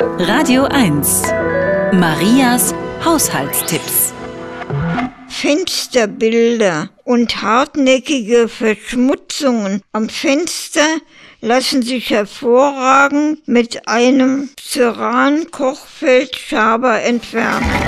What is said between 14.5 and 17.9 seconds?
Ceran-Kochfeldschaber entfernen.